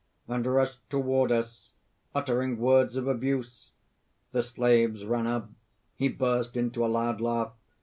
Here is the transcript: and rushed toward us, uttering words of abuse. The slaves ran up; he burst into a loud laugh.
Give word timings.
and 0.27 0.47
rushed 0.47 0.79
toward 0.89 1.31
us, 1.31 1.69
uttering 2.15 2.57
words 2.57 2.95
of 2.97 3.07
abuse. 3.07 3.69
The 4.31 4.41
slaves 4.41 5.05
ran 5.05 5.27
up; 5.27 5.51
he 5.93 6.09
burst 6.09 6.57
into 6.57 6.83
a 6.83 6.87
loud 6.89 7.21
laugh. 7.21 7.53